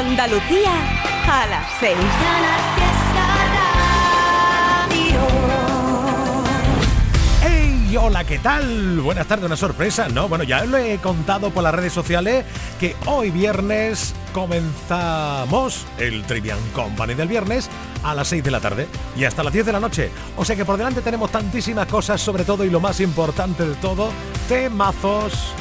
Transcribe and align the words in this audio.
Andalucía 0.00 0.72
a 1.30 1.46
las 1.46 1.66
6. 1.78 1.94
¡Hey! 7.42 7.96
Hola, 8.00 8.24
¿qué 8.24 8.38
tal? 8.38 9.00
Buenas 9.00 9.26
tardes, 9.26 9.44
una 9.44 9.58
sorpresa, 9.58 10.08
¿no? 10.08 10.26
Bueno, 10.26 10.44
ya 10.44 10.64
lo 10.64 10.78
he 10.78 10.96
contado 10.96 11.50
por 11.50 11.62
las 11.62 11.74
redes 11.74 11.92
sociales 11.92 12.46
que 12.80 12.96
hoy 13.04 13.30
viernes 13.30 14.14
comenzamos 14.32 15.84
el 15.98 16.22
Trivian 16.24 16.58
Company 16.74 17.12
del 17.12 17.28
viernes 17.28 17.68
a 18.02 18.14
las 18.14 18.28
6 18.28 18.42
de 18.42 18.50
la 18.50 18.60
tarde 18.60 18.88
y 19.18 19.24
hasta 19.24 19.42
las 19.42 19.52
10 19.52 19.66
de 19.66 19.72
la 19.72 19.80
noche. 19.80 20.10
O 20.38 20.46
sea 20.46 20.56
que 20.56 20.64
por 20.64 20.78
delante 20.78 21.02
tenemos 21.02 21.30
tantísimas 21.30 21.86
cosas, 21.88 22.22
sobre 22.22 22.44
todo 22.44 22.64
y 22.64 22.70
lo 22.70 22.80
más 22.80 23.00
importante 23.00 23.66
de 23.66 23.74
todo, 23.74 24.12
temazos 24.48 25.52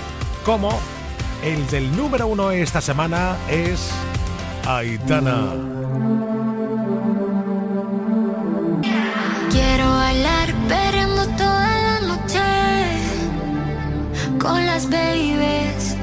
como 0.46 0.80
el 1.44 1.68
del 1.68 1.94
número 1.98 2.28
uno 2.28 2.52
esta 2.52 2.80
semana 2.80 3.36
es 3.50 3.92
Aitana. 4.70 5.40
Quiero 9.50 9.86
bailar 9.90 10.54
perreando 10.68 11.26
toda 11.42 11.72
la 11.88 12.00
noche 12.02 12.40
con 14.40 14.64
las 14.68 14.88
babies. 14.88 15.96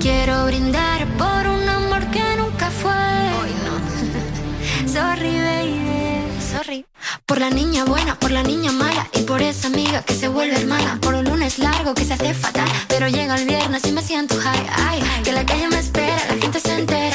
Quiero 0.00 0.46
brindar 0.46 1.06
por 1.16 1.46
un 1.46 1.68
amor 1.68 2.04
que 2.10 2.24
nunca 2.40 2.70
fue. 2.70 2.90
Hoy 3.38 3.52
no. 3.64 4.88
Sorry, 4.92 5.36
baby. 5.38 6.42
Sorry. 6.52 6.84
Por 7.24 7.38
la 7.38 7.50
niña 7.50 7.84
buena, 7.84 8.18
por 8.18 8.32
la 8.32 8.42
niña 8.42 8.72
mala 8.72 9.06
y 9.14 9.20
por 9.20 9.42
esa 9.42 9.68
amiga 9.68 10.02
que 10.02 10.14
se 10.14 10.26
vuelve 10.26 10.56
hermana. 10.56 10.98
Por 11.00 11.14
un 11.14 11.24
lunes 11.24 11.60
largo 11.60 11.94
que 11.94 12.04
se 12.04 12.14
hace 12.14 12.34
fatal, 12.34 12.68
pero 12.88 13.06
llega 13.06 13.36
el 13.36 13.46
viernes 13.46 13.86
y 13.86 13.92
me 13.92 14.02
siento 14.02 14.34
high. 14.40 14.66
Ay, 14.88 15.00
que 15.22 15.30
la 15.30 15.46
calle 15.46 15.68
me 15.68 15.78
espera, 15.78 16.18
la 16.28 16.36
gente 16.42 16.58
se 16.58 16.74
entera 16.74 17.09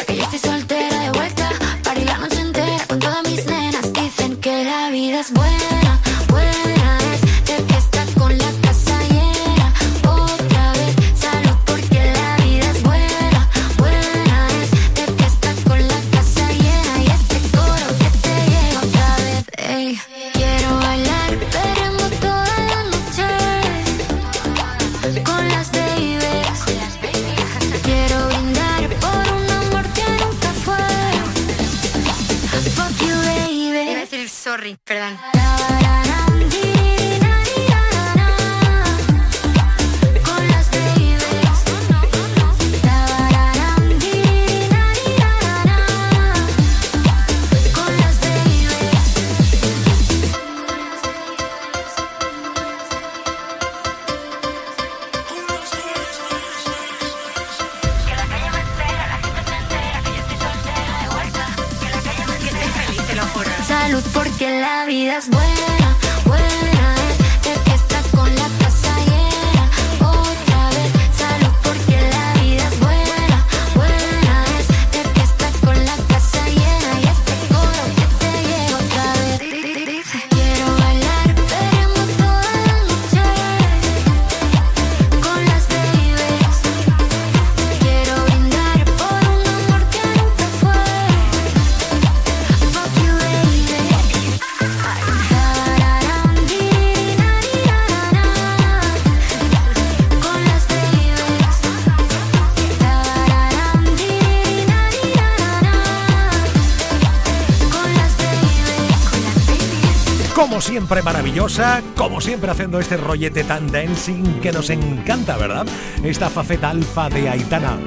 siempre 110.86 111.02
maravillosa, 111.02 111.82
como 111.98 112.22
siempre 112.22 112.52
haciendo 112.52 112.80
este 112.80 112.96
rollete 112.96 113.44
tan 113.44 113.72
dancing 113.72 114.40
que 114.40 114.52
nos 114.52 114.70
encanta, 114.70 115.36
¿verdad? 115.36 115.66
Esta 116.04 116.30
faceta 116.30 116.70
alfa 116.70 117.10
de 117.10 117.28
Aitana. 117.28 117.80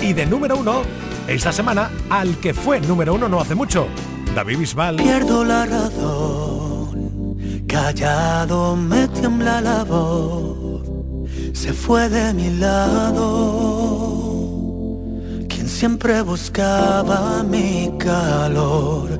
Y 0.00 0.12
de 0.12 0.26
número 0.26 0.56
uno, 0.56 0.82
esta 1.26 1.50
semana, 1.50 1.90
al 2.08 2.36
que 2.36 2.54
fue 2.54 2.80
número 2.80 3.14
uno 3.14 3.28
no 3.28 3.40
hace 3.40 3.56
mucho, 3.56 3.88
David 4.32 4.58
Bisbal. 4.58 4.94
Pierdo 4.94 5.44
la 5.44 5.66
razón, 5.66 7.36
callado 7.66 8.76
me 8.76 9.08
tiembla 9.08 9.60
la 9.60 9.82
voz, 9.82 10.82
se 11.52 11.72
fue 11.72 12.08
de 12.08 12.32
mi 12.32 12.50
lado. 12.50 14.20
Quien 15.48 15.68
siempre 15.68 16.22
buscaba 16.22 17.42
mi 17.42 17.90
calor, 17.98 19.19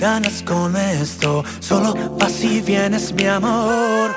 ganas 0.00 0.42
con 0.42 0.74
esto. 0.76 1.44
Solo 1.60 1.94
vas 2.18 2.42
y 2.42 2.60
vienes, 2.62 3.12
mi 3.12 3.26
amor. 3.26 4.10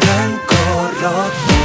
Blanco, 0.00 0.56
rojo. 1.02 1.56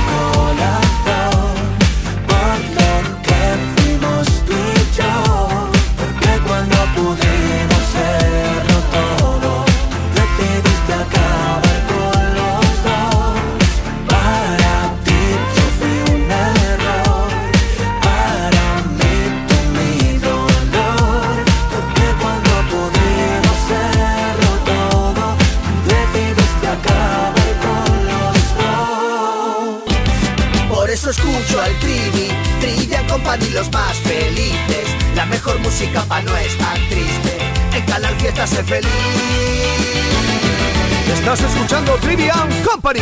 y 33.48 33.50
los 33.50 33.72
más 33.72 33.98
felices. 33.98 34.88
La 35.16 35.26
mejor 35.26 35.60
música 35.60 36.04
para 36.04 36.24
no 36.24 36.36
estar 36.38 36.78
triste. 36.90 37.38
En 37.74 37.86
Canal 37.86 38.16
Fiesta 38.16 38.48
se 38.48 38.64
feliz. 38.64 38.90
Estás 41.14 41.42
escuchando 41.42 41.94
Trivian 41.98 42.50
Company. 42.64 43.00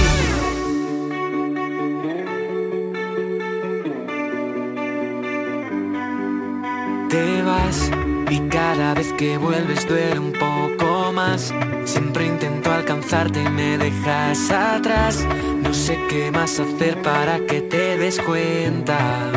Te 7.10 7.42
vas 7.42 7.92
y 8.30 8.40
cada 8.50 8.94
vez 8.94 9.14
que 9.14 9.38
vuelves 9.38 9.88
duele 9.88 10.20
un 10.20 10.34
poco 10.34 11.12
más. 11.12 11.54
Siempre 11.86 12.26
intento 12.26 12.72
alcanzarte 12.72 13.42
y 13.42 13.50
me 13.50 13.78
dejas 13.78 14.52
atrás. 14.52 15.26
No 15.64 15.74
sé 15.74 15.98
qué 16.10 16.32
más 16.32 16.60
hacer 16.60 17.02
para 17.02 17.40
que 17.46 17.62
te 17.62 17.98
des 17.98 18.20
cuenta. 18.20 19.32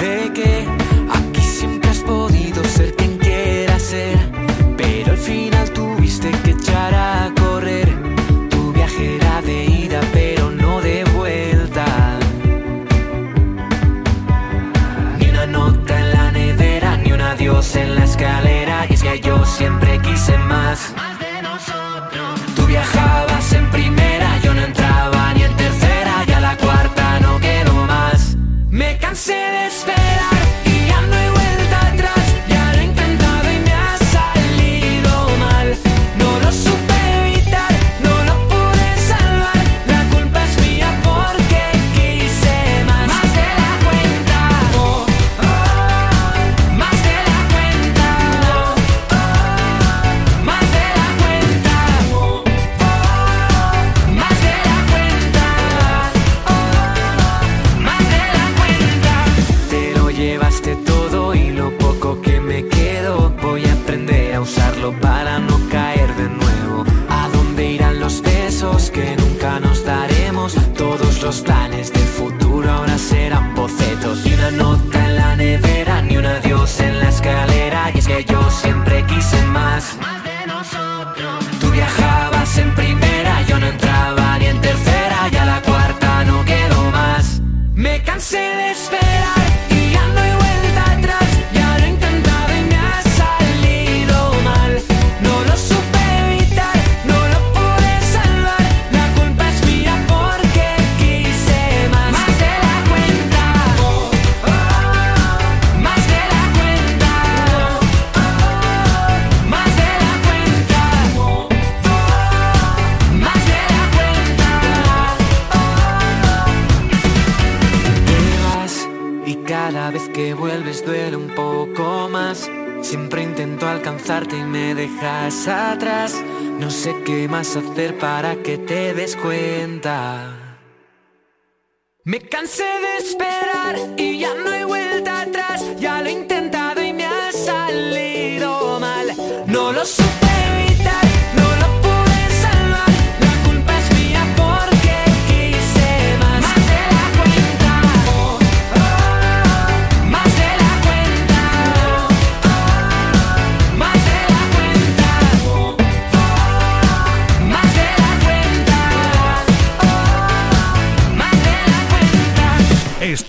take 0.00 0.38
it 0.38 0.69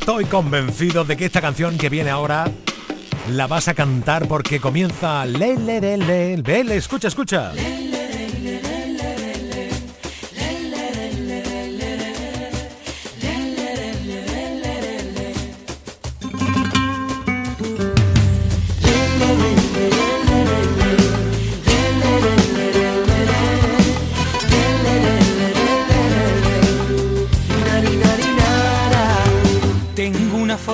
Estoy 0.01 0.25
convencido 0.25 1.05
de 1.05 1.15
que 1.15 1.25
esta 1.25 1.41
canción 1.41 1.77
que 1.77 1.87
viene 1.87 2.09
ahora 2.09 2.45
la 3.29 3.45
vas 3.45 3.67
a 3.67 3.75
cantar 3.75 4.27
porque 4.27 4.59
comienza 4.59 5.23
le 5.27 5.55
le 5.55 5.79
le 5.79 6.37
le, 6.37 6.75
escucha 6.75 7.07
escucha. 7.07 7.51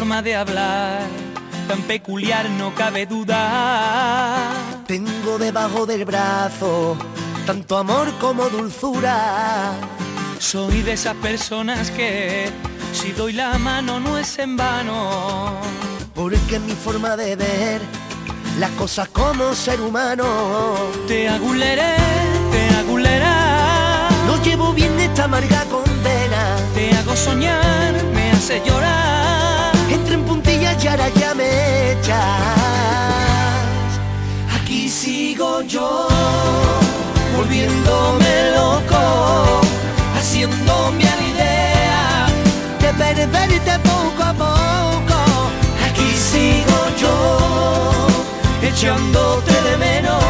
de 0.08 0.36
hablar 0.36 1.02
tan 1.68 1.82
peculiar 1.82 2.50
no 2.50 2.74
cabe 2.74 3.06
duda. 3.06 4.52
Tengo 4.88 5.38
debajo 5.38 5.86
del 5.86 6.06
brazo 6.06 6.98
tanto 7.46 7.78
amor 7.78 8.14
como 8.18 8.48
dulzura. 8.50 9.74
Soy 10.40 10.82
de 10.82 10.94
esas 10.94 11.16
personas 11.16 11.92
que 11.92 12.50
si 12.94 13.12
doy 13.12 13.34
la 13.34 13.58
mano 13.58 14.00
no 14.00 14.18
es 14.18 14.40
en 14.40 14.56
vano. 14.56 15.60
Porque 16.16 16.58
mi 16.60 16.72
forma 16.74 17.18
de 17.18 17.36
ver 17.36 17.82
las 18.60 18.72
cosas 18.72 19.10
como 19.10 19.54
ser 19.54 19.82
humano. 19.82 20.26
Te 21.06 21.28
aguleré, 21.28 21.96
te 22.52 22.76
agulerá. 22.78 24.08
No 24.26 24.42
llevo 24.42 24.72
bien 24.72 24.98
esta 25.02 25.26
amarga 25.26 25.66
condena. 25.66 26.56
Te 26.74 26.96
hago 26.96 27.14
soñar, 27.14 27.94
me 28.14 28.32
hace 28.32 28.62
llorar 28.66 29.67
entre 29.98 30.14
en 30.16 30.24
puntillas 30.26 30.84
y 30.84 30.88
ahora 30.88 31.10
ya 31.10 31.34
me 31.34 31.92
echas. 31.92 32.18
Aquí 34.56 34.90
sigo 34.90 35.62
yo, 35.62 36.08
volviéndome 37.36 38.52
loco, 38.56 39.62
haciéndome 40.16 41.04
a 41.12 41.16
la 41.20 41.26
idea 41.34 42.28
de 42.82 42.90
perderte 42.94 43.74
poco 43.80 44.24
a 44.32 44.34
poco. 44.34 45.20
Aquí 45.88 46.10
sigo 46.30 46.80
yo, 47.02 47.16
echándote 48.70 49.54
de 49.68 49.78
menos, 49.78 50.24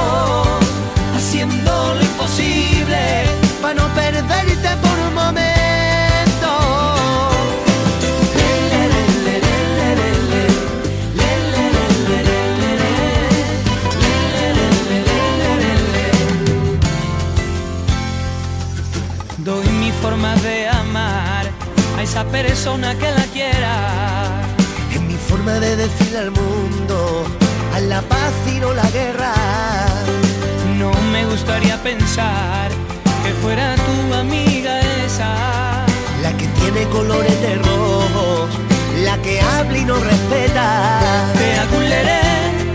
a 21.97 22.03
esa 22.03 22.23
persona 22.25 22.95
que 22.95 23.11
la 23.11 23.23
quiera. 23.33 23.73
Es 24.93 25.01
mi 25.01 25.15
forma 25.15 25.53
de 25.53 25.75
decirle 25.75 26.19
al 26.19 26.31
mundo, 26.31 27.25
a 27.73 27.79
la 27.79 28.01
paz 28.01 28.33
y 28.45 28.59
no 28.59 28.73
la 28.73 28.89
guerra. 28.91 29.33
No 30.77 30.91
me 31.11 31.25
gustaría 31.25 31.81
pensar 31.81 32.69
que 33.23 33.31
fuera 33.41 33.75
tu 33.75 34.13
amiga 34.13 34.79
esa. 35.05 35.85
La 36.21 36.31
que 36.37 36.47
tiene 36.59 36.83
colores 36.89 37.41
de 37.41 37.55
rojo, 37.55 38.47
la 39.03 39.17
que 39.21 39.41
habla 39.41 39.77
y 39.77 39.85
no 39.85 39.95
respeta. 39.95 41.27
Te 41.37 41.57
aguleré, 41.65 42.21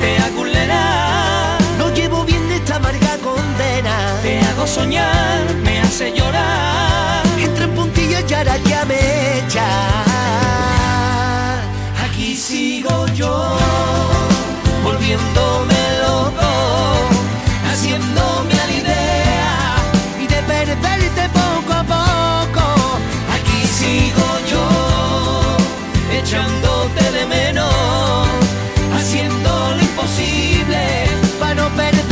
te 0.00 0.18
agulerá. 0.18 1.58
No 1.78 1.94
llevo 1.94 2.24
bien 2.24 2.50
esta 2.50 2.76
amarga 2.76 3.16
condena. 3.22 3.96
Te 4.22 4.40
hago 4.40 4.66
soñar, 4.66 5.54
me 5.64 5.80
hace 5.80 6.12
llorar. 6.12 7.21
Ahora 8.34 8.56
ya 8.56 8.84
me 8.86 9.38
echa. 9.38 9.68
Aquí 12.04 12.34
sigo 12.34 13.06
yo, 13.14 13.56
volviéndome 14.82 15.80
loco, 16.02 16.50
haciéndome 17.70 18.54
a 18.62 18.66
la 18.66 18.72
idea 18.82 19.76
y 20.18 20.26
de 20.26 20.42
perderte 20.42 21.28
poco 21.28 21.72
a 21.72 21.84
poco. 21.84 22.64
Aquí 23.36 23.60
sigo 23.78 24.26
yo, 24.50 24.64
echándote 26.18 27.04
de 27.12 27.26
menos, 27.26 28.26
haciendo 28.96 29.74
lo 29.76 29.82
imposible 29.82 31.06
para 31.38 31.54
no 31.54 31.68
perderte 31.76 32.11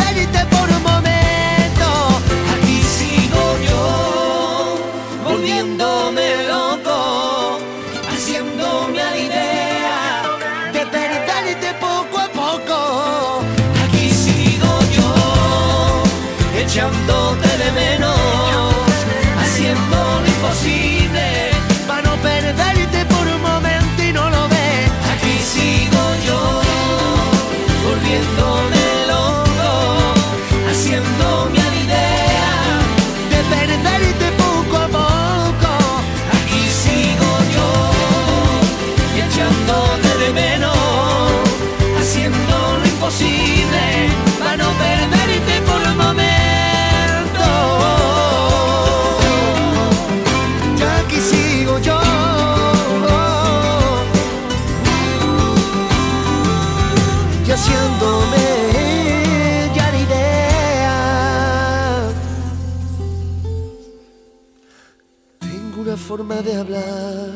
forma 66.10 66.42
de 66.42 66.56
hablar 66.56 67.30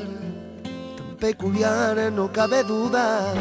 tan 0.96 1.16
peculiar, 1.20 2.10
no 2.10 2.32
cabe 2.32 2.64
duda. 2.64 3.32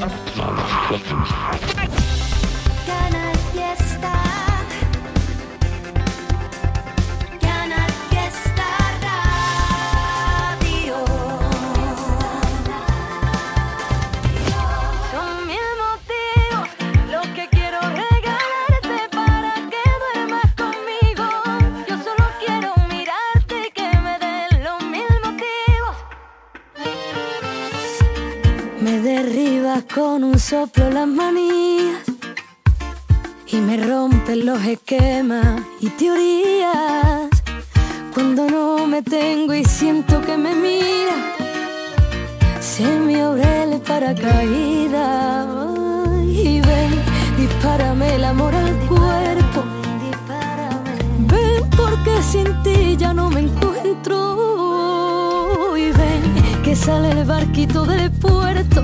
Soplo 30.54 30.86
las 30.92 31.08
manías 31.08 32.04
y 33.48 33.56
me 33.56 33.76
rompes 33.76 34.38
los 34.38 34.64
esquemas 34.64 35.64
y 35.80 35.90
teorías. 35.90 37.28
Cuando 38.14 38.48
no 38.48 38.86
me 38.86 39.02
tengo 39.02 39.56
y 39.56 39.66
siento 39.66 40.22
que 40.22 40.38
me 40.38 40.54
mira, 40.54 41.18
se 42.60 42.86
me 43.00 43.20
abre 43.20 43.64
el 43.64 43.82
paracaídas. 43.82 45.48
Y 46.46 46.62
ven, 46.62 46.92
dispárame 47.36 48.14
el 48.18 48.24
amor 48.24 48.54
al 48.54 48.74
cuerpo. 48.92 49.64
Ven 51.32 51.64
porque 51.76 52.14
sin 52.32 52.50
ti 52.62 52.96
ya 52.96 53.12
no 53.12 53.32
me 53.32 53.40
encuentro. 53.48 54.16
Y 55.76 55.90
ven 56.00 56.22
que 56.64 56.76
sale 56.76 57.10
el 57.10 57.26
barquito 57.26 57.86
del 57.86 58.12
puerto 58.12 58.84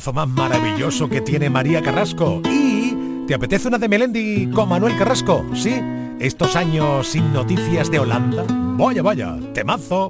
Más 0.00 0.28
maravilloso 0.28 1.10
que 1.10 1.20
tiene 1.20 1.50
María 1.50 1.82
Carrasco. 1.82 2.40
Y 2.50 3.26
¿te 3.26 3.34
apetece 3.34 3.68
una 3.68 3.76
de 3.76 3.86
Melendi 3.86 4.50
con 4.50 4.68
Manuel 4.68 4.96
Carrasco? 4.96 5.44
¿Sí? 5.54 5.78
Estos 6.18 6.56
años 6.56 7.06
sin 7.06 7.32
noticias 7.34 7.90
de 7.90 7.98
Holanda. 7.98 8.44
Vaya, 8.48 9.02
vaya, 9.02 9.36
temazo. 9.52 10.08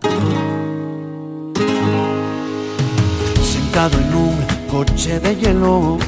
Sentado 3.42 3.98
en 3.98 4.14
un 4.14 4.36
coche 4.70 5.18
de 5.18 5.34
hielo 5.36 5.98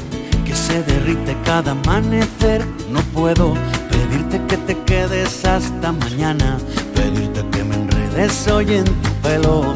que 0.45 0.55
se 0.55 0.81
derrite 0.81 1.35
cada 1.43 1.73
amanecer. 1.73 2.65
No 2.89 3.01
puedo 3.13 3.53
pedirte 3.91 4.41
que 4.47 4.57
te 4.57 4.77
quedes 4.85 5.43
hasta 5.43 5.91
mañana, 5.91 6.57
pedirte 6.95 7.43
que 7.51 7.63
me 7.65 7.75
enredes 7.75 8.47
hoy 8.47 8.75
en 8.75 8.85
tu 8.85 9.09
pelo. 9.21 9.75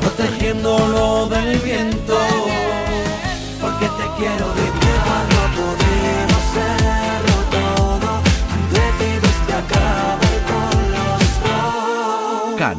protegiéndolo 0.00 1.26
del 1.26 1.58
viento. 1.58 2.18
porque 3.60 3.86
te 3.86 4.06
quiero 4.18 4.65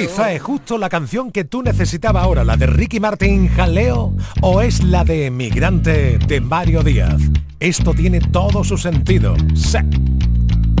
Quizá 0.00 0.32
es 0.32 0.40
justo 0.40 0.78
la 0.78 0.88
canción 0.88 1.30
que 1.30 1.44
tú 1.44 1.62
necesitabas 1.62 2.24
ahora, 2.24 2.42
la 2.42 2.56
de 2.56 2.66
Ricky 2.66 3.00
Martin, 3.00 3.48
Jaleo, 3.48 4.14
o 4.40 4.62
es 4.62 4.82
la 4.82 5.04
de 5.04 5.30
Migrante 5.30 6.16
de 6.16 6.40
Mario 6.40 6.82
Díaz. 6.82 7.20
Esto 7.58 7.92
tiene 7.92 8.18
todo 8.18 8.64
su 8.64 8.78
sentido. 8.78 9.34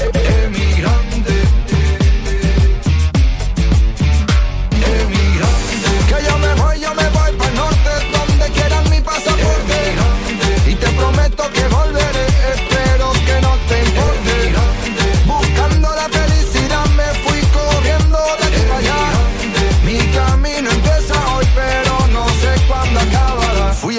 Emigrante 0.00 1.19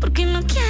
porque 0.00 0.24
no 0.26 0.42
quiero. 0.42 0.69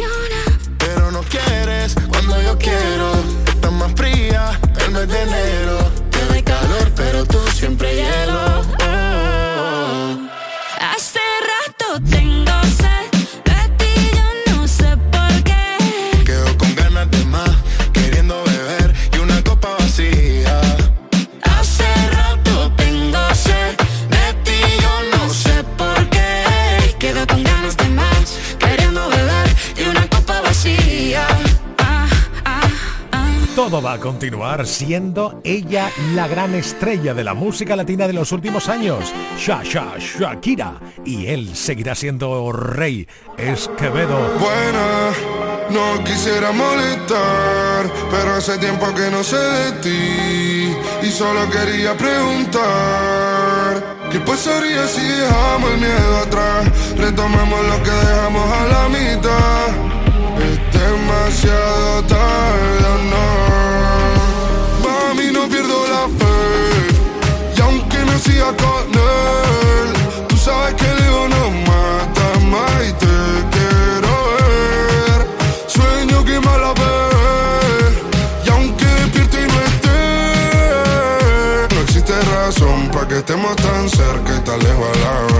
John. 0.00 0.29
Continuar 34.10 34.66
siendo 34.66 35.40
ella 35.44 35.88
la 36.16 36.26
gran 36.26 36.52
estrella 36.56 37.14
de 37.14 37.22
la 37.22 37.32
música 37.32 37.76
latina 37.76 38.08
de 38.08 38.12
los 38.12 38.32
últimos 38.32 38.68
años, 38.68 39.14
Sha 39.38 39.62
Sha 39.62 39.98
Shakira, 39.98 40.80
y 41.04 41.28
él 41.28 41.54
seguirá 41.54 41.94
siendo 41.94 42.50
rey 42.50 43.06
Esquevedo. 43.38 44.18
Buena, 44.40 45.12
no 45.70 46.02
quisiera 46.02 46.50
molestar, 46.50 47.88
pero 48.10 48.34
hace 48.34 48.58
tiempo 48.58 48.92
que 48.96 49.12
no 49.12 49.22
sé 49.22 49.36
de 49.36 49.72
ti 49.84 51.06
y 51.06 51.10
solo 51.12 51.48
quería 51.48 51.96
preguntar. 51.96 52.66
¿Qué 54.10 54.18
pasaría 54.18 54.88
si 54.88 55.06
dejamos 55.06 55.70
el 55.70 55.78
miedo 55.78 56.16
atrás? 56.26 56.68
Retomamos 56.96 57.64
lo 57.64 57.82
que 57.84 57.92
dejamos 57.92 58.52
a 58.52 58.66
la 58.66 58.88
mitad. 58.88 59.68
Es 60.42 60.80
demasiado 60.80 62.02
tarde, 62.08 62.84
¿o 62.84 62.98
no. 63.10 63.79
Siga 68.20 68.54
con 68.56 68.86
él, 68.92 69.92
tú 70.28 70.36
sabes 70.36 70.74
que 70.74 70.84
el 70.84 70.98
ego 71.04 71.28
no 71.28 71.50
mata 71.50 72.38
más 72.50 72.88
y 72.88 72.92
te 72.92 73.06
quiero 73.52 74.12
ver. 74.36 75.26
Sueño 75.66 76.24
que 76.24 76.38
me 76.38 76.58
la 76.58 76.72
ve. 76.74 76.94
Y 78.44 78.50
aunque 78.50 78.84
despierte 78.84 79.36
y 79.42 79.46
no 79.46 79.60
esté, 79.70 79.98
no 81.74 81.80
existe 81.80 82.14
razón 82.34 82.90
para 82.92 83.08
que 83.08 83.18
estemos 83.18 83.56
tan 83.56 83.88
cerca 83.88 84.36
y 84.36 84.40
tan 84.40 84.58
lejos 84.58 84.86
a 84.94 84.98
la 84.98 85.20
vez. 85.34 85.39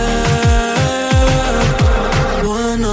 Bueno. 2.44 2.92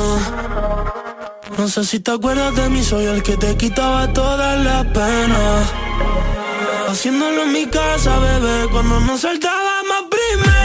No 1.58 1.66
sé 1.66 1.84
si 1.84 1.98
te 1.98 2.12
acuerdas 2.12 2.54
de 2.54 2.68
mí, 2.70 2.84
soy 2.84 3.06
el 3.06 3.20
que 3.24 3.36
te 3.36 3.56
quitaba 3.56 4.12
todas 4.12 4.64
las 4.64 4.84
penas. 4.86 5.72
Haciéndolo 6.88 7.42
en 7.42 7.52
mi 7.52 7.66
casa, 7.66 8.20
bebé, 8.20 8.68
cuando 8.70 9.00
nos 9.00 9.20
saltábamos 9.20 10.04
primera. 10.10 10.57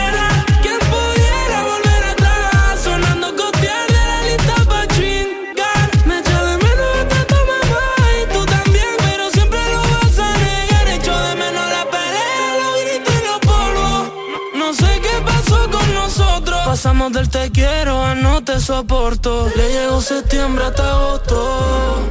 Pasamos 16.73 17.11
del 17.13 17.29
te 17.29 17.51
quiero 17.51 18.03
a 18.03 18.15
no 18.15 18.43
te 18.43 18.59
soporto. 18.59 19.47
Le 19.55 19.73
llegó 19.73 20.01
septiembre 20.01 20.65
hasta 20.65 20.89
agosto. 20.89 22.09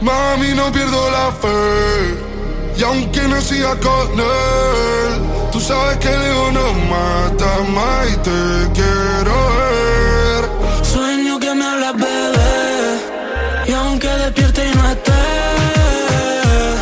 Mami, 0.00 0.54
no 0.54 0.72
pierdo 0.72 1.10
la 1.10 1.30
fe. 1.32 2.78
Y 2.78 2.82
aunque 2.82 3.28
no 3.28 3.38
siga 3.42 3.76
con 3.76 4.18
él, 4.18 5.50
tú 5.52 5.60
sabes 5.60 5.98
que 5.98 6.08
el 6.08 6.22
ego 6.22 6.50
no 6.52 6.72
mata 6.94 7.50
más 7.74 8.08
y 8.08 8.16
te 8.28 8.72
quiero 8.72 9.34
ver. 9.58 10.42
Sueño 10.82 11.38
que 11.38 11.54
me 11.54 11.66
hablas, 11.66 11.94
bebé. 11.94 13.66
Y 13.66 13.72
aunque 13.72 14.08
despierte 14.08 14.66
y 14.66 14.74
no 14.76 14.90
esté, 14.92 15.12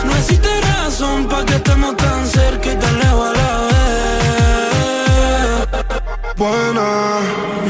no 0.05 0.17
existe 0.19 0.61
razón 0.61 1.27
para 1.27 1.45
que 1.47 1.57
estemos 1.57 1.97
tan 1.97 2.29
cerca 2.29 2.73
y 2.73 2.77
tan 2.77 3.02
Buena, 6.43 7.21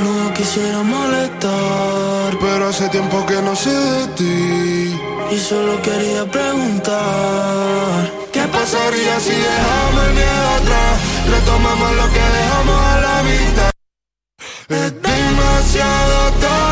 No 0.02 0.32
quisiera 0.32 0.82
molestar, 0.82 2.38
pero 2.40 2.68
hace 2.68 2.88
tiempo 2.88 3.26
que 3.26 3.42
no 3.42 3.54
sé 3.54 3.68
de 3.68 4.06
ti. 4.16 4.98
y 5.30 5.38
solo 5.38 5.72
quería 5.82 6.24
preguntar. 6.24 8.10
¿Qué 8.32 8.40
pasaría 8.56 9.20
si 9.20 9.34
dejamos 9.48 10.04
el 10.06 10.14
miedo 10.14 10.48
atrás? 10.58 10.94
Retomamos 11.34 11.96
lo 12.00 12.06
que 12.14 12.24
dejamos 12.38 12.78
a 12.92 13.00
la 13.06 13.16
mitad. 13.28 13.70
Es 14.70 15.02
demasiado 15.02 16.16
tarde 16.40 16.71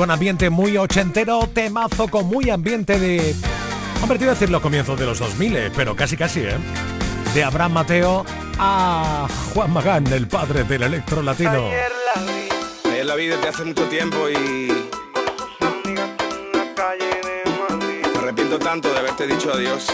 con 0.00 0.10
ambiente 0.10 0.48
muy 0.48 0.78
ochentero, 0.78 1.46
temazo 1.52 2.08
con 2.08 2.26
muy 2.26 2.48
ambiente 2.48 2.98
de... 2.98 3.34
Hombre, 4.00 4.16
te 4.16 4.24
iba 4.24 4.32
a 4.32 4.34
decir 4.34 4.48
los 4.48 4.62
comienzos 4.62 4.98
de 4.98 5.04
los 5.04 5.18
2000, 5.18 5.56
eh, 5.56 5.70
pero 5.76 5.94
casi 5.94 6.16
casi, 6.16 6.40
¿eh? 6.40 6.56
De 7.34 7.44
Abraham 7.44 7.72
Mateo 7.72 8.24
a 8.58 9.28
Juan 9.52 9.70
Magán, 9.70 10.06
el 10.06 10.26
padre 10.26 10.64
del 10.64 10.84
electro 10.84 11.20
latino. 11.20 11.66
Ayer 11.66 11.92
la 12.14 12.22
vi, 12.22 12.48
Ayer 12.90 13.04
la 13.04 13.14
vi 13.14 13.26
desde 13.26 13.46
hace 13.46 13.62
mucho 13.62 13.84
tiempo 13.88 14.16
y... 14.30 14.72
Me 18.14 18.18
arrepiento 18.20 18.58
tanto 18.58 18.90
de 18.90 18.98
haberte 19.00 19.26
dicho 19.26 19.52
adiós. 19.52 19.86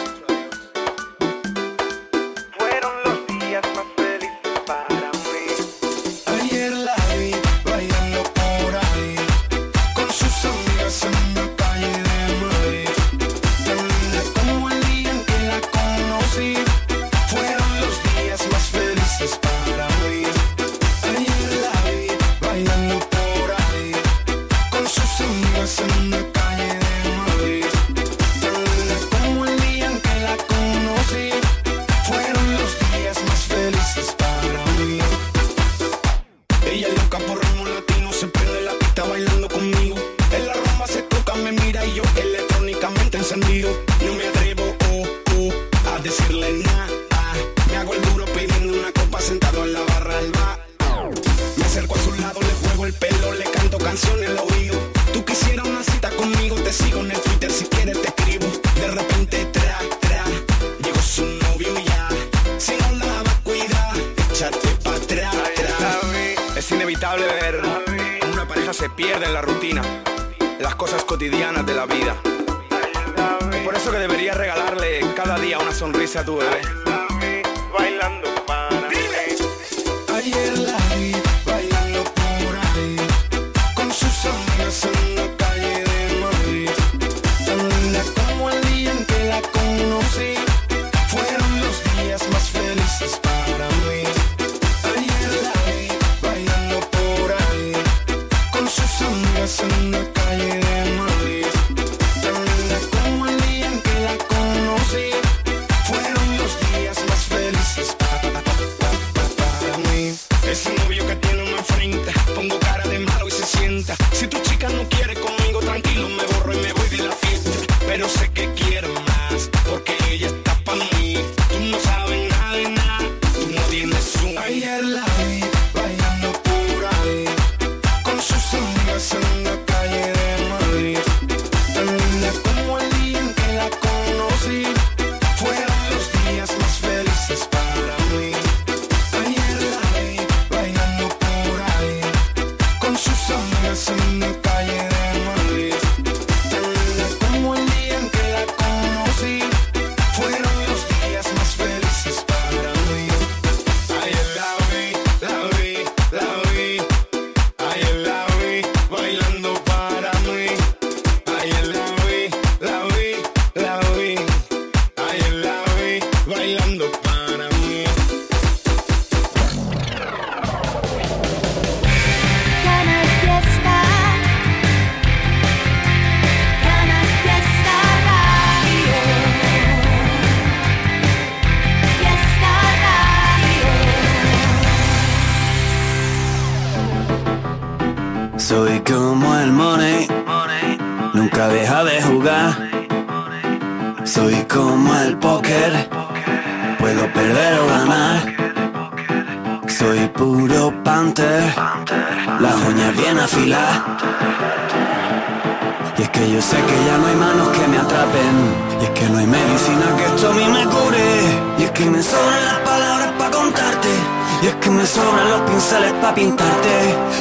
Que 214.67 214.73
me 214.73 214.85
sobran 214.85 215.31
los 215.31 215.41
pinceles 215.43 215.93
para 215.93 216.15
pintarte. 216.15 216.75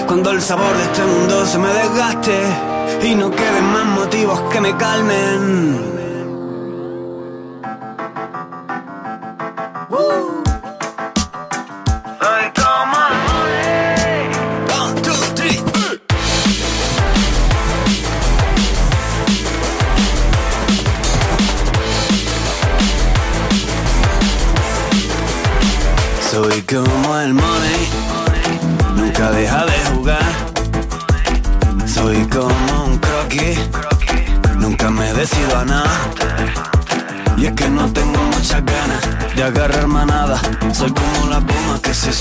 Cuando 0.08 0.32
el 0.32 0.42
sabor 0.42 0.76
de 0.78 0.84
este 0.84 1.04
mundo 1.04 1.46
se 1.46 1.60
me 1.60 1.68
desgaste. 1.68 2.40
Y 3.04 3.14
no 3.14 3.30
queden 3.30 3.66
más 3.66 3.86
motivos 3.86 4.42
que 4.52 4.62
me 4.62 4.76
calmen. 4.76 5.95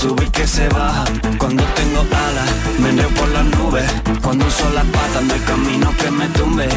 Sube 0.05 0.25
y 0.25 0.29
que 0.29 0.47
se 0.47 0.67
baja. 0.69 1.03
Cuando 1.39 1.63
tengo 1.79 2.01
alas, 2.27 2.49
me 2.79 2.89
enreo 2.89 3.09
por 3.09 3.29
las 3.29 3.45
nubes. 3.45 3.89
Cuando 4.21 4.45
uso 4.45 4.69
las 4.71 4.85
patas, 4.85 5.23
no 5.23 5.33
hay 5.33 5.39
camino 5.39 5.87
que 5.97 6.11
me 6.11 6.27
tumbe. 6.37 6.67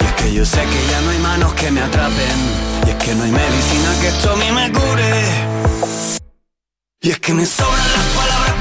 Y 0.00 0.04
es 0.04 0.12
que 0.18 0.34
yo 0.34 0.44
sé 0.44 0.60
que 0.72 0.80
ya 0.90 1.00
no 1.02 1.10
hay 1.10 1.18
manos 1.18 1.52
que 1.54 1.70
me 1.70 1.80
atrapen. 1.80 2.38
Y 2.86 2.90
es 2.90 2.96
que 2.96 3.14
no 3.14 3.24
hay 3.24 3.32
medicina 3.32 3.88
que 4.00 4.08
esto 4.08 4.32
a 4.32 4.36
mí 4.36 4.50
me 4.58 4.72
cure. 4.72 5.12
Y 7.00 7.10
es 7.10 7.18
que 7.18 7.32
me 7.34 7.46
sobran 7.46 7.88
las 7.96 8.06
palabras 8.18 8.54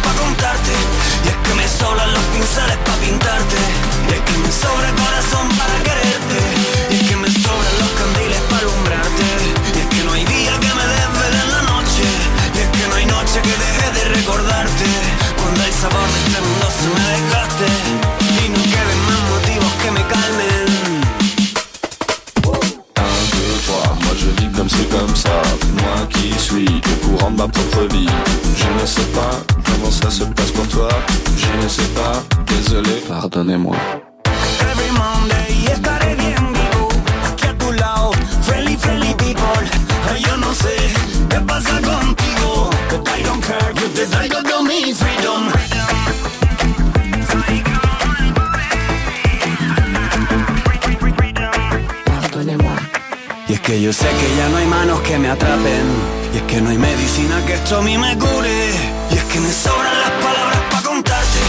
Que 53.71 53.79
yo 53.81 53.93
sé 53.93 54.03
que 54.03 54.35
ya 54.35 54.49
no 54.49 54.57
hay 54.57 54.65
manos 54.65 54.99
que 54.99 55.17
me 55.17 55.29
atrapen. 55.29 55.85
Y 56.33 56.37
es 56.39 56.43
que 56.43 56.59
no 56.59 56.71
hay 56.71 56.77
medicina 56.77 57.41
que 57.45 57.53
esto 57.53 57.77
a 57.77 57.81
mí 57.81 57.97
me 57.97 58.17
cure. 58.17 58.69
Y 59.11 59.15
es 59.15 59.23
que 59.23 59.39
me 59.39 59.49
sobran 59.49 59.97
las 59.97 60.11
palabras 60.25 60.59
para 60.69 60.83
contarte. 60.83 61.39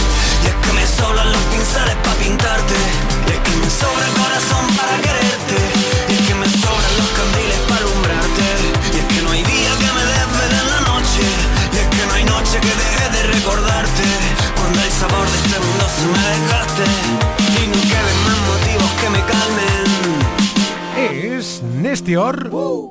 Y 0.45 0.47
es 0.47 0.55
que 0.55 0.73
me 0.73 0.87
sobran 0.87 1.33
los 1.33 1.43
pinceles 1.51 1.97
para 1.97 2.15
pintarte. 2.23 2.75
Y 3.27 3.31
es 3.33 3.39
que 3.41 3.57
me 3.57 3.69
sobra 3.69 4.07
el 4.07 4.13
corazón 4.23 4.77
para 4.77 5.03
quererte. 5.03 5.72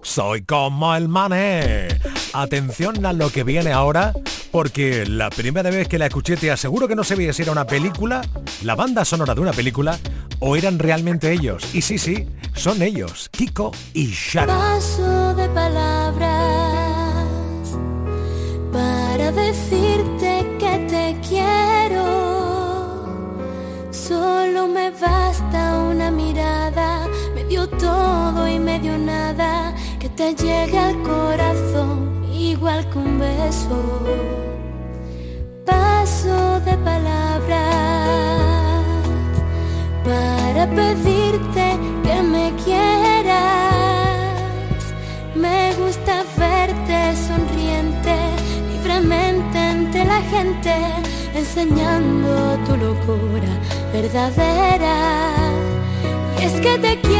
Soy 0.03 0.43
como 0.43 0.95
el 0.95 1.09
mané. 1.09 1.87
Atención 2.33 3.05
a 3.05 3.11
lo 3.11 3.29
que 3.29 3.43
viene 3.43 3.71
ahora, 3.71 4.13
porque 4.51 5.05
la 5.05 5.29
primera 5.29 5.69
vez 5.69 5.87
que 5.89 5.97
la 5.97 6.05
escuché 6.05 6.37
te 6.37 6.49
aseguro 6.49 6.87
que 6.87 6.95
no 6.95 7.03
sabía 7.03 7.33
si 7.33 7.41
era 7.41 7.51
una 7.51 7.67
película, 7.67 8.21
la 8.63 8.75
banda 8.75 9.03
sonora 9.03 9.35
de 9.35 9.41
una 9.41 9.51
película, 9.51 9.99
o 10.39 10.55
eran 10.55 10.79
realmente 10.79 11.31
ellos. 11.31 11.63
Y 11.73 11.81
sí, 11.81 11.97
sí, 11.97 12.25
son 12.55 12.81
ellos, 12.81 13.27
Kiko 13.31 13.71
y 13.93 14.07
Sharon. 14.07 14.57
Paso 14.57 15.33
de 15.35 15.49
palabras 15.49 16.31
para 18.71 19.31
decirte 19.33 20.47
que 20.57 20.87
te 20.89 21.17
quiero. 21.27 22.31
Solo 23.91 24.67
me 24.67 24.89
basta 24.91 25.79
una 25.79 26.11
mirada, 26.11 27.07
medio 27.51 27.67
todo 27.67 28.47
y 28.47 28.57
medio 28.59 28.97
nada, 28.97 29.75
que 29.99 30.07
te 30.07 30.33
llegue 30.33 30.77
al 30.77 30.95
corazón 31.03 32.23
igual 32.33 32.89
que 32.89 32.97
un 32.97 33.19
beso. 33.19 33.77
Paso 35.65 36.61
de 36.61 36.77
palabras 36.77 37.59
para 40.05 40.65
pedirte 40.69 41.77
que 42.05 42.21
me 42.23 42.53
quieras. 42.63 43.33
Me 45.35 45.73
gusta 45.73 46.23
verte 46.37 47.17
sonriente, 47.27 48.15
libremente 48.71 49.57
ante 49.57 50.05
la 50.05 50.21
gente, 50.21 50.73
enseñando 51.35 52.57
tu 52.65 52.77
locura 52.77 53.53
verdadera. 53.91 54.95
Y 56.39 56.43
es 56.43 56.53
que 56.61 56.77
te 56.79 57.11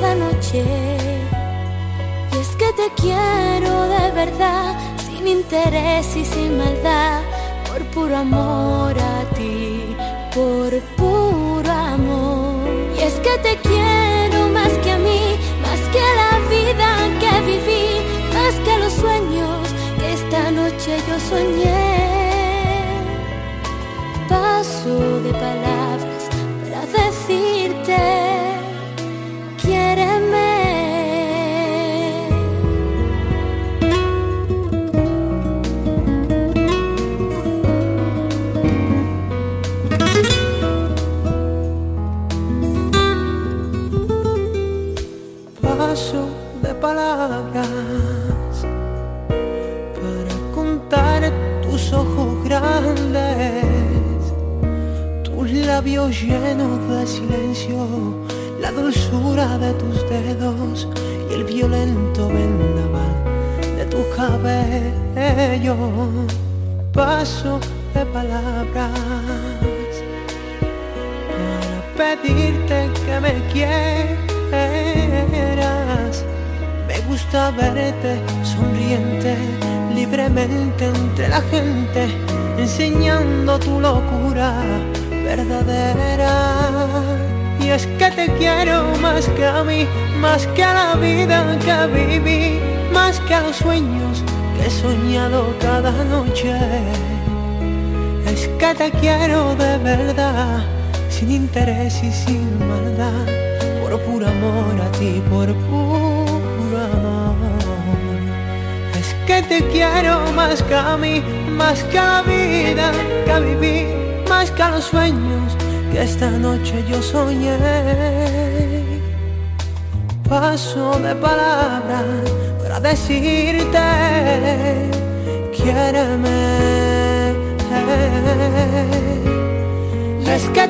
noche. 0.00 0.64
Y 2.32 2.38
es 2.38 2.48
que 2.56 2.72
te 2.72 2.88
quiero 3.00 3.88
de 3.88 4.10
verdad, 4.12 4.74
sin 5.04 5.26
interés 5.28 6.16
y 6.16 6.24
sin 6.24 6.58
maldad, 6.58 7.20
por 7.68 7.82
puro 7.94 8.16
amor 8.16 8.94
a 8.98 9.34
ti, 9.34 9.94
por 10.34 10.70
puro 10.96 11.70
amor. 11.70 12.68
Y 12.96 13.02
es 13.02 13.14
que 13.20 13.38
te 13.38 13.56
quiero 13.58 14.09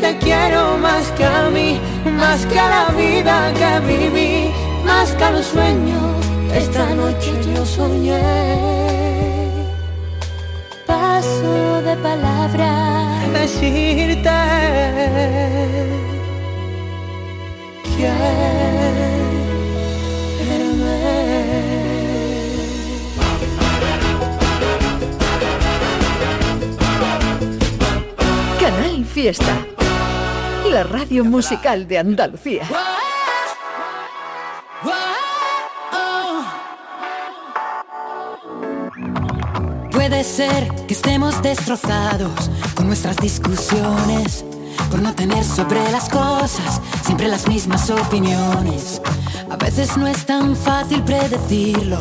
te 0.00 0.16
quiero 0.18 0.78
más 0.78 1.10
que 1.12 1.24
a 1.24 1.50
mí, 1.50 1.78
más 2.18 2.46
que 2.46 2.58
a 2.58 2.68
la 2.68 2.86
vida 2.96 3.52
que 3.52 3.80
viví, 3.86 4.50
más 4.84 5.12
que 5.12 5.24
a 5.24 5.30
los 5.30 5.46
sueños. 5.46 6.16
Esta 6.54 6.86
noche 6.94 7.32
yo 7.54 7.64
soñé. 7.64 8.20
Paso 10.86 11.82
de 11.82 11.96
palabra. 11.96 12.70
Decirte. 13.32 14.30
Canal 28.58 29.04
Fiesta. 29.04 29.54
La 30.70 30.84
radio 30.84 31.24
musical 31.24 31.88
de 31.88 31.98
Andalucía. 31.98 32.62
Puede 39.90 40.22
ser 40.22 40.68
que 40.86 40.94
estemos 40.94 41.42
destrozados 41.42 42.48
con 42.76 42.86
nuestras 42.86 43.16
discusiones, 43.16 44.44
por 44.92 45.02
no 45.02 45.12
tener 45.12 45.42
sobre 45.42 45.90
las 45.90 46.08
cosas 46.08 46.80
siempre 47.04 47.26
las 47.26 47.48
mismas 47.48 47.90
opiniones. 47.90 49.02
A 49.50 49.56
veces 49.56 49.96
no 49.96 50.06
es 50.06 50.24
tan 50.24 50.54
fácil 50.54 51.02
predecirlo 51.02 51.98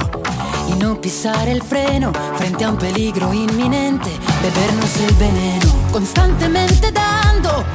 y 0.70 0.74
no 0.74 1.02
pisar 1.02 1.48
el 1.50 1.64
freno 1.64 2.14
frente 2.38 2.66
a 2.66 2.70
un 2.70 2.78
peligro 2.78 3.34
inminente, 3.34 4.12
bebernos 4.44 4.98
el 4.98 5.16
veneno, 5.16 5.92
constantemente 5.92 6.92
dando 6.92 7.66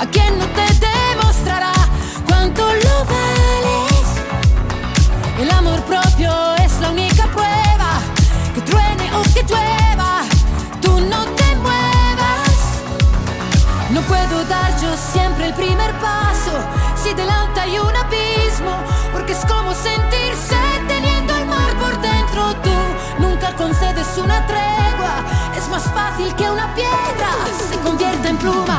a 0.00 0.06
quien 0.06 0.38
no 0.38 0.46
te 0.46 0.66
demostrará 0.88 1.72
cuánto 2.26 2.62
lo 2.62 3.04
vales. 3.04 4.06
El 5.40 5.50
amor 5.50 5.80
propio 5.84 6.32
es 6.56 6.80
la 6.80 6.90
única 6.90 7.24
prueba 7.26 8.00
que 8.54 8.60
truene 8.62 9.14
o 9.16 9.22
que 9.34 9.42
llueva, 9.42 10.22
tú 10.80 11.00
no 11.00 11.24
te 11.38 11.56
muevas. 11.56 12.56
No 13.90 14.00
puedo 14.02 14.44
dar 14.44 14.70
yo 14.80 14.96
siempre 15.12 15.46
el 15.46 15.54
primer 15.54 15.92
paso 16.00 16.52
si 17.02 17.12
delante 17.14 17.60
hay 17.60 17.78
un 17.78 17.94
abismo, 17.94 18.74
porque 19.12 19.32
es 19.32 19.44
como 19.44 19.72
sentirse 19.74 20.56
teniendo 20.88 21.36
el 21.36 21.46
mar 21.46 21.72
por 21.78 22.00
dentro. 22.00 22.54
Tú 22.62 23.22
nunca 23.22 23.54
concedes 23.56 24.08
una 24.16 24.46
tregua, 24.46 25.14
es 25.56 25.68
más 25.68 25.82
fácil 25.92 26.34
que 26.34 26.50
una 26.50 26.74
piedra 26.74 27.30
se 27.70 27.78
convierta 27.80 28.28
en 28.28 28.38
pluma 28.38 28.78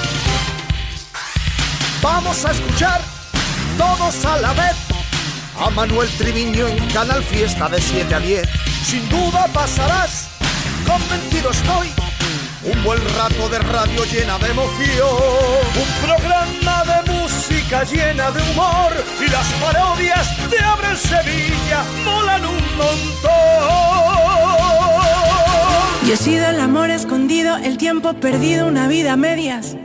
Vamos 2.01 2.45
a 2.45 2.51
escuchar 2.51 2.99
todos 3.77 4.25
a 4.25 4.37
la 4.37 4.53
vez 4.53 4.75
a 5.59 5.69
Manuel 5.69 6.09
Triviño 6.17 6.67
en 6.67 6.87
Canal 6.89 7.23
Fiesta 7.23 7.69
de 7.69 7.79
7 7.79 8.15
a 8.15 8.19
10. 8.19 8.49
Sin 8.83 9.07
duda 9.09 9.47
pasarás, 9.53 10.29
convencido 10.87 11.51
estoy. 11.51 11.89
Un 12.63 12.83
buen 12.83 12.99
rato 13.15 13.49
de 13.49 13.59
radio 13.59 14.03
llena 14.05 14.39
de 14.39 14.49
emoción. 14.49 15.09
Un 15.75 16.07
programa 16.07 16.83
de 16.85 17.11
música 17.11 17.83
llena 17.83 18.31
de 18.31 18.41
humor. 18.51 18.91
Y 19.19 19.29
las 19.29 19.47
parodias 19.61 20.49
de 20.49 20.59
Abre 20.59 20.97
Sevilla 20.97 21.83
molan 22.03 22.45
un 22.45 22.77
montón. 22.77 23.81
Yo 26.07 26.13
he 26.15 26.17
sido 26.17 26.47
el 26.47 26.59
amor 26.59 26.89
escondido, 26.89 27.57
el 27.57 27.77
tiempo 27.77 28.13
perdido, 28.13 28.67
una 28.67 28.87
vida 28.87 29.13
a 29.13 29.17
medias. 29.17 29.75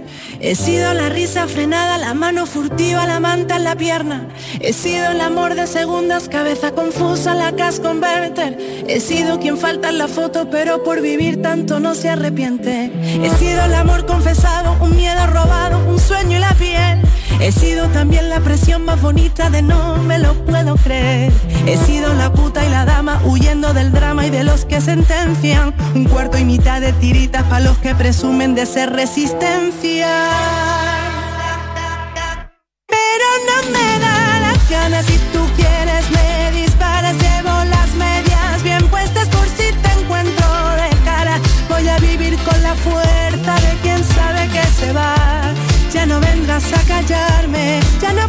He 0.40 0.54
sido 0.54 0.92
la 0.94 1.08
risa 1.08 1.46
frenada, 1.46 1.98
la 1.98 2.14
mano 2.14 2.46
furtiva, 2.46 3.06
la 3.06 3.20
manta 3.20 3.56
en 3.56 3.64
la 3.64 3.76
pierna. 3.76 4.28
He 4.60 4.72
sido 4.72 5.10
el 5.10 5.20
amor 5.20 5.54
de 5.54 5.66
segundas, 5.66 6.28
cabeza 6.28 6.72
confusa, 6.72 7.34
la 7.34 7.52
cas 7.52 7.80
converter. 7.80 8.58
He 8.86 9.00
sido 9.00 9.40
quien 9.40 9.56
falta 9.56 9.88
en 9.88 9.98
la 9.98 10.08
foto, 10.08 10.48
pero 10.50 10.82
por 10.84 11.00
vivir 11.00 11.42
tanto 11.42 11.80
no 11.80 11.94
se 11.94 12.10
arrepiente. 12.10 12.90
He 13.22 13.30
sido 13.38 13.64
el 13.64 13.74
amor 13.74 14.06
confesado, 14.06 14.76
un 14.80 14.94
miedo 14.94 15.26
robado, 15.26 15.78
un 15.88 15.98
sueño 15.98 16.36
y 16.36 16.40
la 16.40 16.54
piel. 16.54 17.02
He 17.40 17.52
sido 17.52 17.88
también 17.88 18.30
la 18.30 18.40
presión 18.40 18.84
más 18.84 19.00
bonita 19.00 19.50
de 19.50 19.60
no 19.60 19.98
me 19.98 20.18
lo 20.18 20.34
puedo 20.46 20.76
creer. 20.76 21.30
He 21.66 21.76
sido 21.76 22.12
la 22.14 22.32
puta 22.32 22.64
y 22.64 22.70
la 22.70 22.84
dama 22.84 23.20
huyendo 23.24 23.74
del 23.74 23.92
drama 23.92 24.26
y 24.26 24.30
de 24.30 24.42
los 24.42 24.64
que 24.64 24.80
sentencian. 24.80 25.74
Un 25.94 26.04
cuarto 26.06 26.38
y 26.38 26.44
mitad 26.44 26.80
de 26.80 26.92
tiritas 26.94 27.42
para 27.44 27.60
los 27.60 27.78
que 27.78 27.94
presumen 27.94 28.54
de 28.54 28.64
ser 28.64 28.92
resistencia. 28.92 30.25
Pero 32.86 33.26
no 33.48 33.70
me 33.74 33.98
da 33.98 34.40
las 34.40 34.70
ganas 34.70 35.06
si 35.06 35.18
tú 35.32 35.42
quieres 35.56 36.10
me 36.10 36.50
disparas, 36.52 37.14
llevo 37.14 37.64
las 37.64 37.94
medias 37.94 38.62
bien 38.62 38.88
puestas 38.88 39.28
por 39.28 39.46
si 39.48 39.72
te 39.82 39.90
encuentro 40.00 40.46
de 40.82 40.90
cara. 41.04 41.40
Voy 41.68 41.88
a 41.88 41.98
vivir 41.98 42.36
con 42.38 42.62
la 42.62 42.74
fuerza 42.74 43.54
de 43.66 43.72
quien 43.82 44.04
sabe 44.04 44.48
que 44.48 44.64
se 44.78 44.92
va. 44.92 45.14
Ya 45.92 46.06
no 46.06 46.20
vendrás 46.20 46.72
a 46.72 46.82
callarme, 46.86 47.80
ya 48.00 48.12
no 48.12 48.28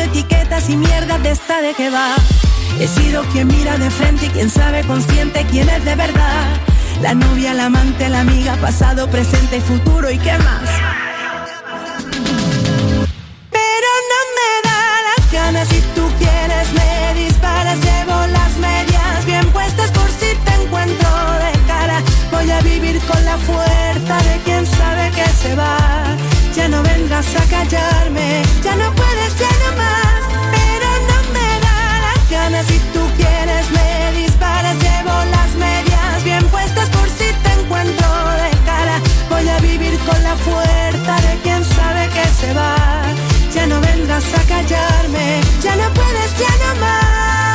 y 0.71 0.77
mierdas 0.77 1.21
de 1.21 1.31
esta 1.31 1.61
de 1.61 1.73
que 1.73 1.89
va. 1.89 2.15
He 2.79 2.87
sido 2.87 3.23
quien 3.33 3.47
mira 3.47 3.77
de 3.77 3.89
frente 3.89 4.27
y 4.27 4.29
quien 4.29 4.49
sabe 4.49 4.83
consciente 4.85 5.45
quién 5.51 5.67
es 5.69 5.83
de 5.83 5.95
verdad. 5.95 6.45
La 7.01 7.13
novia, 7.13 7.53
la 7.53 7.65
amante, 7.65 8.07
la 8.09 8.21
amiga, 8.21 8.55
pasado, 8.55 9.09
presente 9.09 9.57
y 9.57 9.61
futuro 9.61 10.09
y 10.09 10.17
qué 10.17 10.37
más. 10.37 10.69
Pero 13.57 13.89
no 14.11 14.19
me 14.37 14.51
da 14.69 14.81
las 15.09 15.31
ganas 15.31 15.67
si 15.67 15.81
tú 15.95 16.03
quieres 16.19 16.67
me 16.73 17.21
disparas, 17.21 17.77
llevo 17.79 18.27
las 18.27 18.57
medias 18.57 19.25
bien 19.25 19.45
puestas 19.51 19.91
por 19.91 20.09
si 20.09 20.35
te 20.45 20.53
encuentro 20.63 21.09
de 21.43 21.51
cara. 21.67 22.01
Voy 22.31 22.49
a 22.49 22.61
vivir 22.61 22.99
con 23.01 23.23
la 23.25 23.37
fuerza 23.37 24.17
de 24.29 24.39
quien 24.45 24.65
sabe 24.65 25.11
que 25.11 25.27
se 25.41 25.55
va. 25.55 26.15
Ya 26.55 26.67
no 26.69 26.81
vendrás 26.83 27.27
a 27.35 27.43
callarme, 27.49 28.43
ya 28.63 28.75
no 28.75 28.93
puedes, 28.93 29.37
ya 29.37 29.49
no 29.65 29.77
más. 29.77 30.10
Con 40.05 40.23
la 40.23 40.35
fuerza 40.35 41.15
de 41.27 41.39
quien 41.43 41.63
sabe 41.63 42.09
que 42.09 42.25
se 42.39 42.53
va. 42.53 42.75
Ya 43.53 43.67
no 43.67 43.79
vendrás 43.81 44.25
a 44.33 44.43
callarme, 44.47 45.41
ya 45.61 45.75
no 45.75 45.93
puedes, 45.93 46.37
ya 46.37 46.51
no 46.63 46.79
más. 46.79 47.50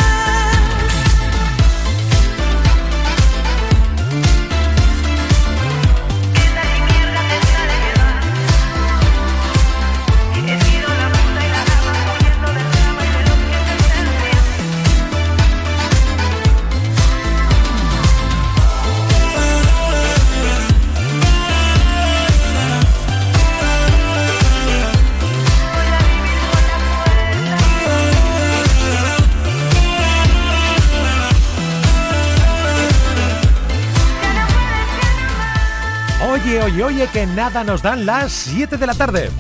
Oye, 36.66 36.82
oye, 36.82 37.08
que 37.12 37.26
nada 37.26 37.62
nos 37.62 37.80
dan 37.80 38.06
las 38.06 38.32
7 38.32 38.76
de 38.76 38.86
la 38.88 38.94
tarde. 38.94 39.30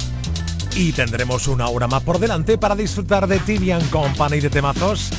Y 0.76 0.92
tendremos 0.92 1.48
una 1.48 1.66
hora 1.66 1.88
más 1.88 2.04
por 2.04 2.20
delante 2.20 2.56
para 2.56 2.76
disfrutar 2.76 3.26
de 3.26 3.40
Tibian 3.40 3.84
Company 3.88 4.38
de 4.38 4.48
temazos 4.48 5.10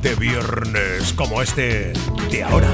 de 0.00 0.14
viernes 0.14 1.12
como 1.12 1.42
este 1.42 1.92
de 2.30 2.42
ahora. 2.42 2.66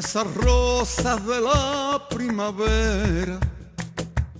Esas 0.00 0.34
rosas 0.34 1.26
de 1.26 1.40
la 1.42 2.02
primavera. 2.08 3.38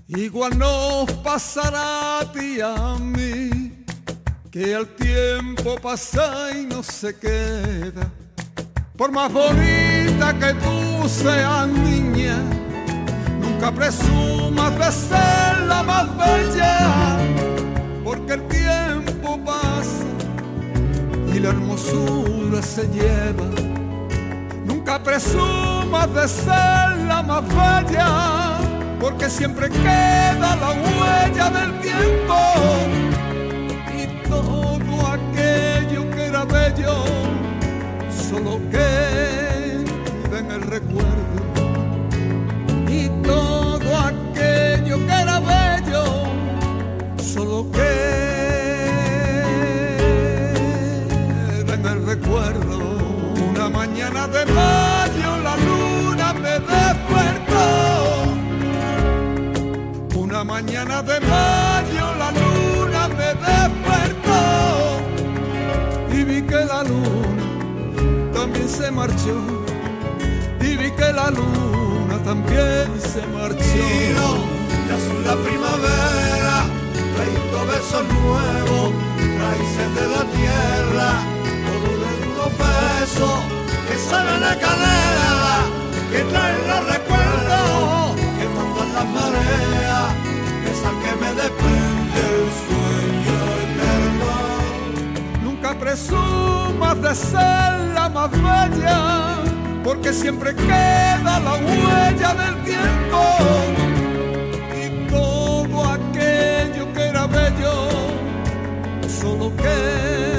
Igual 0.08 0.58
nos 0.58 1.12
pasará 1.22 2.20
a 2.20 2.32
ti 2.32 2.60
a 2.62 2.96
mí, 2.98 3.84
que 4.50 4.72
el 4.72 4.86
tiempo 4.94 5.76
pasa 5.76 6.50
y 6.56 6.64
no 6.64 6.82
se 6.82 7.14
queda. 7.14 8.10
Por 8.96 9.12
más 9.12 9.30
bonita 9.30 10.26
que 10.38 10.54
tú 10.54 11.08
seas 11.08 11.68
niña, 11.68 12.36
Nunca 13.40 13.70
presumas 13.70 14.78
de 14.78 14.92
ser 14.92 15.60
la 15.66 15.82
más 15.82 16.06
bella, 16.16 17.18
porque 18.02 18.32
el 18.34 18.48
tiempo 18.48 19.38
pasa 19.44 20.06
y 21.34 21.38
la 21.38 21.50
hermosura 21.50 22.62
se 22.62 22.88
lleva. 22.88 23.69
Presumas 25.04 26.12
de 26.14 26.28
ser 26.28 26.96
la 27.08 27.22
más 27.22 27.42
bella, 27.48 28.58
porque 29.00 29.30
siempre 29.30 29.70
queda 29.70 30.56
la 30.56 30.70
huella 30.70 31.50
del 31.50 31.80
tiempo. 31.80 32.36
Y 33.96 34.28
todo 34.28 35.06
aquello 35.06 36.10
que 36.10 36.26
era 36.26 36.44
bello 36.44 37.04
solo 38.10 38.60
queda 38.70 40.38
en 40.38 40.50
el 40.50 40.62
recuerdo. 40.62 41.40
Y 42.86 43.08
todo 43.22 43.98
aquello 43.98 44.98
que 45.06 45.12
era 45.12 45.40
bello 45.40 46.04
solo 47.16 47.66
queda 47.72 48.19
de 61.02 61.18
mayo 61.20 62.14
la 62.18 62.30
luna 62.30 63.08
me 63.08 63.34
despertó 63.46 65.00
y 66.12 66.24
vi 66.24 66.42
que 66.42 66.64
la 66.64 66.82
luna 66.84 67.42
también 68.34 68.68
se 68.68 68.90
marchó 68.90 69.36
y 70.60 70.76
vi 70.76 70.90
que 70.90 71.12
la 71.12 71.30
luna 71.30 72.18
también 72.22 72.88
se 73.00 73.26
marchó. 73.28 73.56
Vino 73.56 74.28
de 74.88 74.96
la 75.26 75.36
primavera, 75.36 76.56
trayendo 77.14 77.58
besos 77.72 78.04
nuevos, 78.20 78.92
raíces 79.40 79.88
de 79.96 80.04
la 80.14 80.22
tierra, 80.36 81.10
todo 81.66 81.90
de 82.02 82.10
unos 82.28 82.52
besos 82.58 83.38
que 83.88 83.96
salen 84.10 84.40
la 84.40 84.54
cadera, 84.58 85.54
que 86.12 86.20
traen 86.30 86.68
los 86.68 86.82
recuerdos, 86.92 88.16
que 88.38 88.46
montan 88.48 88.92
las 88.92 89.06
mareas 89.06 89.79
esa 90.80 90.90
que 91.02 91.12
me 91.22 91.30
desprende 91.34 92.20
el 92.36 92.46
sueño 92.64 93.36
eterno. 93.64 94.30
Nunca 95.44 95.74
presumas 95.74 97.00
de 97.02 97.14
ser 97.14 97.70
la 97.94 98.08
más 98.08 98.30
bella, 98.30 98.98
porque 99.84 100.12
siempre 100.12 100.54
queda 100.54 101.40
la 101.40 101.54
huella 101.54 102.34
del 102.42 102.56
tiempo 102.64 103.20
y 104.82 105.10
todo 105.10 105.84
aquello 105.98 106.92
que 106.94 107.02
era 107.02 107.26
bello 107.26 107.74
solo 109.20 109.54
queda 109.56 110.29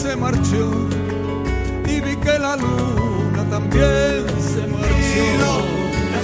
se 0.00 0.16
marchó 0.16 0.70
y 1.84 2.00
vi 2.00 2.16
que 2.16 2.38
la 2.38 2.56
luna 2.56 3.42
también 3.50 4.24
se 4.52 4.62
marchó. 4.66 5.52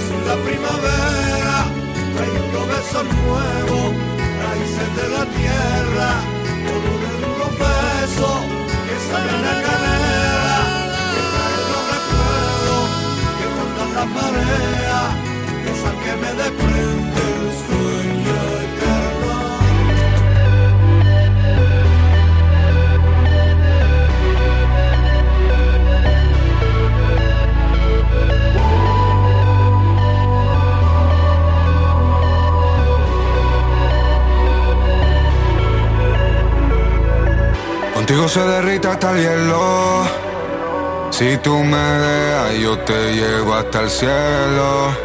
Son 0.07 0.21
la 0.31 0.37
primavera, 0.47 1.57
trayendo 2.15 2.59
besos 2.73 3.05
nuevos, 3.21 3.87
raíces 4.45 4.89
de 4.99 5.05
la 5.15 5.23
tierra, 5.37 6.09
con 6.65 6.81
unos 7.35 7.53
besos 7.65 8.37
que 8.85 8.95
salen 9.09 9.39
la 9.47 9.55
canela, 9.65 10.59
que 11.13 11.21
traen 11.33 11.63
los 11.73 11.83
recuerdos, 11.93 12.85
que 13.37 13.45
cortan 13.55 13.89
las 13.97 14.09
mareas, 14.17 15.09
esa 15.71 15.91
que 16.03 16.13
me 16.21 16.31
desprende 16.41 17.76
Contigo 38.07 38.29
se 38.29 38.39
derrita 38.39 38.93
hasta 38.93 39.11
el 39.11 39.17
hielo. 39.21 40.05
Si 41.09 41.35
tú 41.43 41.57
me 41.57 41.75
dejas, 41.77 42.53
yo 42.53 42.79
te 42.79 43.13
llevo 43.13 43.53
hasta 43.53 43.81
el 43.81 43.89
cielo. 43.89 44.95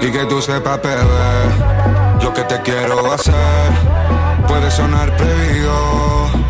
Y 0.00 0.10
que 0.10 0.24
tú 0.24 0.42
sepas, 0.42 0.82
bebé, 0.82 2.20
lo 2.20 2.34
que 2.34 2.42
te 2.42 2.60
quiero 2.62 3.12
hacer. 3.12 3.70
Puede 4.48 4.72
sonar 4.72 5.16
prohibido. 5.16 6.47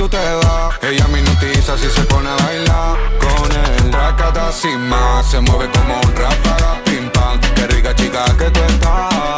Ella 0.00 1.08
me 1.08 1.18
hipnotiza 1.18 1.76
si 1.76 1.90
se 1.90 2.02
pone 2.02 2.28
a 2.28 2.36
bailar 2.36 2.96
con 3.18 3.50
él. 3.50 3.90
Tracata 3.90 4.52
sin 4.52 4.88
más, 4.88 5.28
se 5.28 5.40
mueve 5.40 5.68
como 5.72 6.00
un 6.00 6.14
ráfaga, 6.14 6.80
pim 6.84 7.10
pam. 7.10 7.40
Qué 7.56 7.66
rica 7.66 7.92
chica 7.96 8.24
que 8.38 8.48
tú 8.48 8.60
estás. 8.60 9.37